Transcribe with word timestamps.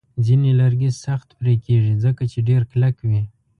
ځینې 0.25 0.51
لرګي 0.61 0.89
سخت 1.05 1.29
پرې 1.39 1.53
کېږي، 1.65 1.93
ځکه 2.03 2.23
چې 2.31 2.39
ډیر 2.49 2.61
کلک 2.71 2.95
وي. 3.09 3.23